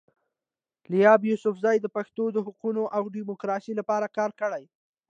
[0.91, 4.63] لایبا یوسفزۍ د پښتنو د حقونو او ډیموکراسۍ لپاره کار کړی.